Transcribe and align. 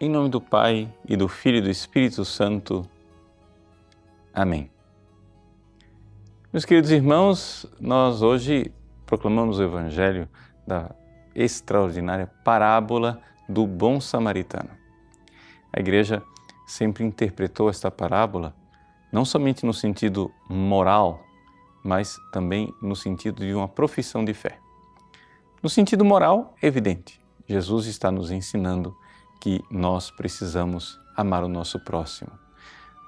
Em 0.00 0.08
nome 0.08 0.28
do 0.28 0.40
Pai 0.40 0.88
e 1.08 1.16
do 1.16 1.26
Filho 1.26 1.56
e 1.56 1.60
do 1.60 1.68
Espírito 1.68 2.24
Santo. 2.24 2.88
Amém. 4.32 4.70
Meus 6.52 6.64
queridos 6.64 6.92
irmãos, 6.92 7.66
nós 7.80 8.22
hoje 8.22 8.70
proclamamos 9.04 9.58
o 9.58 9.62
Evangelho 9.64 10.28
da 10.64 10.94
extraordinária 11.34 12.28
parábola 12.44 13.20
do 13.48 13.66
bom 13.66 14.00
samaritano. 14.00 14.70
A 15.72 15.80
igreja 15.80 16.22
sempre 16.64 17.02
interpretou 17.02 17.68
esta 17.68 17.90
parábola 17.90 18.54
não 19.10 19.24
somente 19.24 19.66
no 19.66 19.74
sentido 19.74 20.30
moral, 20.48 21.24
mas 21.82 22.16
também 22.30 22.72
no 22.80 22.94
sentido 22.94 23.44
de 23.44 23.52
uma 23.52 23.66
profissão 23.66 24.24
de 24.24 24.32
fé. 24.32 24.60
No 25.60 25.68
sentido 25.68 26.04
moral, 26.04 26.54
evidente, 26.62 27.20
Jesus 27.48 27.86
está 27.86 28.12
nos 28.12 28.30
ensinando 28.30 28.96
que 29.40 29.62
nós 29.70 30.10
precisamos 30.10 31.00
amar 31.16 31.44
o 31.44 31.48
nosso 31.48 31.78
próximo. 31.80 32.30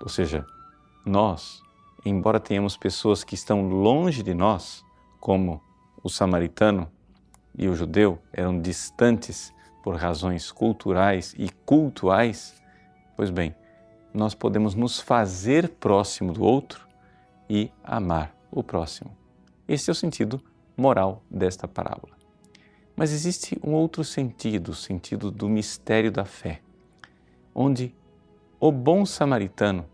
Ou 0.00 0.08
seja, 0.08 0.46
nós, 1.04 1.62
embora 2.04 2.40
tenhamos 2.40 2.76
pessoas 2.76 3.24
que 3.24 3.34
estão 3.34 3.68
longe 3.68 4.22
de 4.22 4.34
nós, 4.34 4.84
como 5.20 5.62
o 6.02 6.08
samaritano 6.08 6.90
e 7.56 7.68
o 7.68 7.74
judeu 7.74 8.18
eram 8.32 8.60
distantes 8.60 9.52
por 9.82 9.96
razões 9.96 10.50
culturais 10.50 11.34
e 11.38 11.48
cultuais, 11.64 12.60
pois 13.16 13.30
bem, 13.30 13.54
nós 14.12 14.34
podemos 14.34 14.74
nos 14.74 14.98
fazer 14.98 15.68
próximo 15.68 16.32
do 16.32 16.42
outro 16.42 16.86
e 17.48 17.70
amar 17.84 18.34
o 18.50 18.62
próximo. 18.62 19.16
Esse 19.68 19.90
é 19.90 19.92
o 19.92 19.94
sentido 19.94 20.40
moral 20.76 21.22
desta 21.30 21.68
parábola. 21.68 22.15
Mas 22.96 23.12
existe 23.12 23.60
um 23.62 23.72
outro 23.72 24.02
sentido, 24.02 24.70
o 24.70 24.74
sentido 24.74 25.30
do 25.30 25.48
mistério 25.48 26.10
da 26.10 26.24
fé, 26.24 26.60
onde 27.54 27.94
o 28.58 28.72
bom 28.72 29.04
samaritano, 29.04 29.86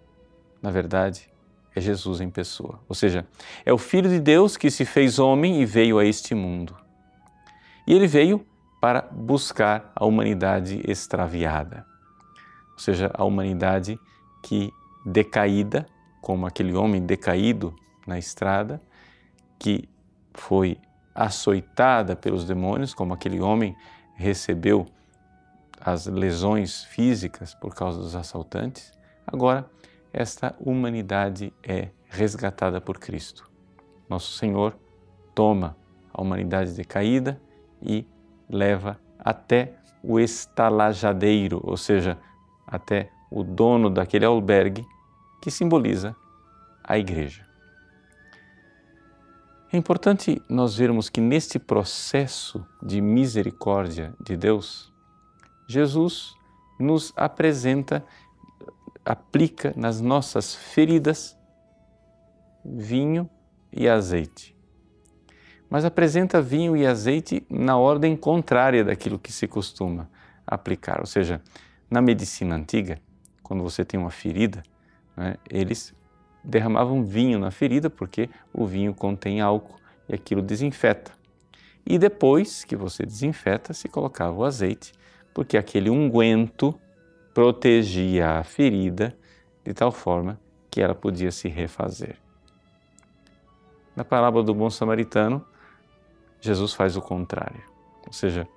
na 0.62 0.70
verdade, 0.70 1.28
é 1.74 1.80
Jesus 1.80 2.20
em 2.20 2.30
pessoa. 2.30 2.78
Ou 2.88 2.94
seja, 2.94 3.26
é 3.64 3.72
o 3.72 3.78
Filho 3.78 4.08
de 4.08 4.20
Deus 4.20 4.56
que 4.56 4.70
se 4.70 4.84
fez 4.84 5.18
homem 5.18 5.60
e 5.60 5.66
veio 5.66 5.98
a 5.98 6.04
este 6.04 6.34
mundo. 6.34 6.76
E 7.86 7.92
ele 7.92 8.06
veio 8.06 8.46
para 8.80 9.02
buscar 9.02 9.90
a 9.94 10.04
humanidade 10.04 10.80
extraviada. 10.86 11.84
Ou 12.72 12.78
seja, 12.78 13.10
a 13.14 13.24
humanidade 13.24 13.98
que 14.42 14.72
decaída, 15.04 15.86
como 16.20 16.46
aquele 16.46 16.74
homem 16.74 17.04
decaído 17.04 17.74
na 18.06 18.18
estrada, 18.18 18.80
que 19.58 19.88
foi 20.34 20.78
açoitada 21.14 22.16
pelos 22.16 22.44
demônios, 22.44 22.94
como 22.94 23.14
aquele 23.14 23.40
homem 23.40 23.76
recebeu 24.14 24.86
as 25.80 26.06
lesões 26.06 26.84
físicas 26.84 27.54
por 27.54 27.74
causa 27.74 27.98
dos 27.98 28.14
assaltantes, 28.14 28.92
agora 29.26 29.68
esta 30.12 30.54
humanidade 30.60 31.52
é 31.62 31.88
resgatada 32.08 32.80
por 32.80 32.98
Cristo. 32.98 33.50
Nosso 34.08 34.32
Senhor 34.36 34.76
toma 35.34 35.76
a 36.12 36.20
humanidade 36.20 36.72
decaída 36.72 37.40
e 37.80 38.06
leva 38.48 39.00
até 39.18 39.74
o 40.02 40.20
estalajadeiro, 40.20 41.60
ou 41.62 41.76
seja, 41.76 42.18
até 42.66 43.10
o 43.30 43.42
dono 43.42 43.88
daquele 43.88 44.24
albergue 44.24 44.86
que 45.40 45.50
simboliza 45.50 46.14
a 46.84 46.98
igreja. 46.98 47.51
É 49.72 49.76
importante 49.78 50.42
nós 50.50 50.76
vermos 50.76 51.08
que 51.08 51.18
neste 51.18 51.58
processo 51.58 52.62
de 52.82 53.00
misericórdia 53.00 54.12
de 54.22 54.36
Deus, 54.36 54.92
Jesus 55.66 56.34
nos 56.78 57.10
apresenta, 57.16 58.04
aplica 59.02 59.72
nas 59.74 59.98
nossas 59.98 60.54
feridas 60.54 61.38
vinho 62.62 63.30
e 63.72 63.88
azeite. 63.88 64.54
Mas 65.70 65.86
apresenta 65.86 66.42
vinho 66.42 66.76
e 66.76 66.86
azeite 66.86 67.42
na 67.48 67.78
ordem 67.78 68.14
contrária 68.14 68.84
daquilo 68.84 69.18
que 69.18 69.32
se 69.32 69.48
costuma 69.48 70.10
aplicar. 70.46 71.00
Ou 71.00 71.06
seja, 71.06 71.40
na 71.90 72.02
medicina 72.02 72.56
antiga, 72.56 73.00
quando 73.42 73.62
você 73.62 73.86
tem 73.86 73.98
uma 73.98 74.10
ferida, 74.10 74.62
né, 75.16 75.36
eles 75.48 75.94
derramavam 76.44 77.04
vinho 77.04 77.38
na 77.38 77.50
ferida, 77.50 77.88
porque 77.88 78.28
o 78.52 78.66
vinho 78.66 78.94
contém 78.94 79.40
álcool 79.40 79.76
e 80.08 80.14
aquilo 80.14 80.42
desinfeta. 80.42 81.12
E 81.84 81.98
depois 81.98 82.64
que 82.64 82.76
você 82.76 83.04
desinfeta, 83.04 83.72
se 83.72 83.88
colocava 83.88 84.32
o 84.32 84.44
azeite, 84.44 84.92
porque 85.34 85.56
aquele 85.56 85.90
unguento 85.90 86.78
protegia 87.34 88.38
a 88.38 88.44
ferida 88.44 89.16
de 89.64 89.72
tal 89.72 89.90
forma 89.90 90.38
que 90.70 90.80
ela 90.80 90.94
podia 90.94 91.30
se 91.30 91.48
refazer. 91.48 92.16
Na 93.94 94.04
parábola 94.04 94.44
do 94.44 94.54
bom 94.54 94.70
samaritano, 94.70 95.44
Jesus 96.40 96.72
faz 96.72 96.96
o 96.96 97.02
contrário, 97.02 97.62
ou 98.06 98.12
seja, 98.12 98.48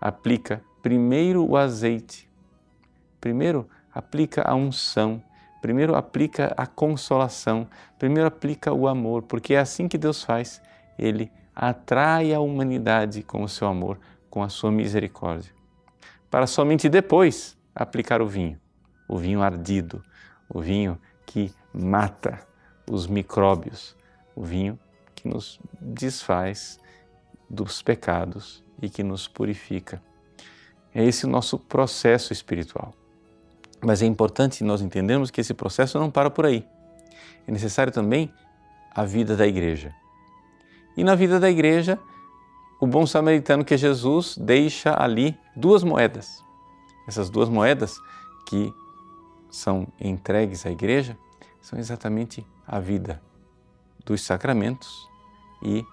aplica 0.00 0.62
primeiro 0.82 1.46
o 1.46 1.56
azeite, 1.56 2.28
primeiro 3.20 3.68
aplica 3.94 4.42
a 4.42 4.54
unção, 4.54 5.22
Primeiro 5.60 5.94
aplica 5.94 6.54
a 6.56 6.66
consolação, 6.66 7.68
primeiro 7.98 8.26
aplica 8.26 8.72
o 8.72 8.88
amor, 8.88 9.22
porque 9.22 9.54
é 9.54 9.58
assim 9.58 9.88
que 9.88 9.98
Deus 9.98 10.24
faz. 10.24 10.60
Ele 10.98 11.30
atrai 11.54 12.32
a 12.32 12.40
humanidade 12.40 13.22
com 13.22 13.42
o 13.42 13.48
seu 13.48 13.68
amor, 13.68 13.98
com 14.30 14.42
a 14.42 14.48
sua 14.48 14.70
misericórdia, 14.70 15.52
para 16.30 16.46
somente 16.46 16.88
depois 16.88 17.58
aplicar 17.74 18.22
o 18.22 18.26
vinho, 18.26 18.58
o 19.08 19.18
vinho 19.18 19.42
ardido, 19.42 20.02
o 20.48 20.60
vinho 20.60 20.98
que 21.26 21.52
mata 21.72 22.40
os 22.88 23.06
micróbios, 23.06 23.96
o 24.34 24.42
vinho 24.42 24.78
que 25.14 25.28
nos 25.28 25.60
desfaz 25.80 26.78
dos 27.48 27.82
pecados 27.82 28.64
e 28.80 28.88
que 28.88 29.02
nos 29.02 29.28
purifica. 29.28 30.02
É 30.94 31.04
esse 31.04 31.26
o 31.26 31.28
nosso 31.28 31.58
processo 31.58 32.32
espiritual. 32.32 32.94
Mas 33.82 34.02
é 34.02 34.06
importante 34.06 34.62
nós 34.62 34.82
entendermos 34.82 35.30
que 35.30 35.40
esse 35.40 35.54
processo 35.54 35.98
não 35.98 36.10
para 36.10 36.30
por 36.30 36.44
aí. 36.46 36.66
É 37.46 37.52
necessário 37.52 37.92
também 37.92 38.32
a 38.94 39.04
vida 39.04 39.36
da 39.36 39.46
igreja. 39.46 39.94
E 40.96 41.04
na 41.04 41.14
vida 41.14 41.40
da 41.40 41.50
igreja, 41.50 41.98
o 42.80 42.86
bom 42.86 43.06
samaritano 43.06 43.64
que 43.64 43.74
é 43.74 43.76
Jesus 43.76 44.36
deixa 44.36 44.94
ali 45.00 45.38
duas 45.56 45.82
moedas. 45.82 46.42
Essas 47.06 47.30
duas 47.30 47.48
moedas 47.48 47.96
que 48.46 48.72
são 49.50 49.86
entregues 50.00 50.66
à 50.66 50.70
igreja 50.70 51.16
são 51.60 51.78
exatamente 51.78 52.46
a 52.66 52.78
vida 52.78 53.20
dos 54.04 54.22
sacramentos 54.22 55.08
e 55.62 55.84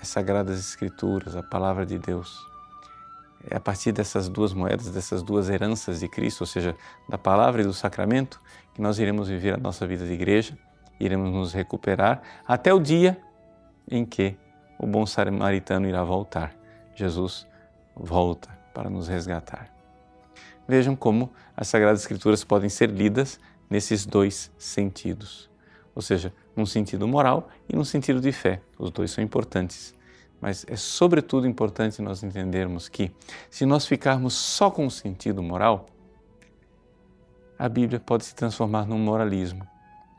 as 0.00 0.08
sagradas 0.08 0.58
escrituras, 0.58 1.36
a 1.36 1.42
palavra 1.42 1.86
de 1.86 1.98
Deus 1.98 2.51
a 3.50 3.60
partir 3.60 3.92
dessas 3.92 4.28
duas 4.28 4.52
moedas, 4.52 4.88
dessas 4.90 5.22
duas 5.22 5.48
heranças 5.48 6.00
de 6.00 6.08
Cristo, 6.08 6.42
ou 6.42 6.46
seja, 6.46 6.76
da 7.08 7.18
palavra 7.18 7.62
e 7.62 7.64
do 7.64 7.72
sacramento, 7.72 8.40
que 8.74 8.80
nós 8.80 8.98
iremos 8.98 9.28
viver 9.28 9.54
a 9.54 9.56
nossa 9.56 9.86
vida 9.86 10.06
de 10.06 10.12
igreja, 10.12 10.56
iremos 10.98 11.30
nos 11.32 11.52
recuperar 11.52 12.22
até 12.46 12.72
o 12.72 12.78
dia 12.78 13.20
em 13.90 14.04
que 14.04 14.36
o 14.78 14.86
bom 14.86 15.04
samaritano 15.04 15.88
irá 15.88 16.02
voltar. 16.04 16.54
Jesus 16.94 17.46
volta 17.94 18.48
para 18.72 18.88
nos 18.88 19.08
resgatar. 19.08 19.72
Vejam 20.66 20.94
como 20.94 21.32
as 21.56 21.68
Sagradas 21.68 22.00
Escrituras 22.00 22.44
podem 22.44 22.68
ser 22.68 22.90
lidas 22.90 23.38
nesses 23.68 24.06
dois 24.06 24.50
sentidos, 24.58 25.50
ou 25.94 26.02
seja, 26.02 26.32
num 26.54 26.66
sentido 26.66 27.06
moral 27.08 27.48
e 27.68 27.74
num 27.74 27.84
sentido 27.84 28.20
de 28.20 28.32
fé. 28.32 28.60
Os 28.78 28.90
dois 28.90 29.10
são 29.10 29.22
importantes. 29.22 29.94
Mas 30.42 30.66
é 30.68 30.74
sobretudo 30.74 31.46
importante 31.46 32.02
nós 32.02 32.24
entendermos 32.24 32.88
que, 32.88 33.12
se 33.48 33.64
nós 33.64 33.86
ficarmos 33.86 34.34
só 34.34 34.72
com 34.72 34.84
o 34.84 34.90
sentido 34.90 35.40
moral, 35.40 35.86
a 37.56 37.68
Bíblia 37.68 38.00
pode 38.00 38.24
se 38.24 38.34
transformar 38.34 38.84
num 38.84 38.98
moralismo, 38.98 39.64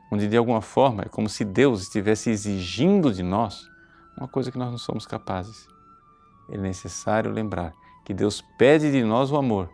onde 0.10 0.30
de 0.30 0.38
alguma 0.38 0.62
forma 0.62 1.04
é 1.04 1.10
como 1.10 1.28
se 1.28 1.44
Deus 1.44 1.82
estivesse 1.82 2.30
exigindo 2.30 3.14
de 3.14 3.22
nós 3.22 3.70
uma 4.18 4.30
coisa 4.30 4.50
que 4.50 4.58
nós 4.58 4.72
não 4.72 4.78
somos 4.78 5.06
capazes. 5.06 5.68
É 6.50 6.58
necessário 6.58 7.30
lembrar 7.30 7.74
que 8.06 8.14
Deus 8.14 8.42
pede 8.58 8.94
de 8.94 9.04
nós 9.04 9.30
o 9.30 9.36
amor, 9.36 9.70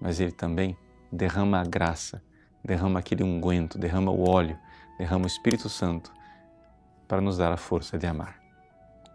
mas 0.00 0.20
Ele 0.20 0.30
também 0.30 0.76
derrama 1.10 1.58
a 1.58 1.64
graça, 1.64 2.22
derrama 2.64 3.00
aquele 3.00 3.24
unguento, 3.24 3.76
derrama 3.76 4.12
o 4.12 4.30
óleo, 4.30 4.56
derrama 4.96 5.24
o 5.24 5.28
Espírito 5.28 5.68
Santo 5.68 6.12
para 7.08 7.20
nos 7.20 7.36
dar 7.36 7.50
a 7.50 7.56
força 7.56 7.98
de 7.98 8.06
amar. 8.06 8.47